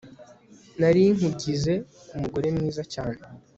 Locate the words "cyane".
2.93-3.19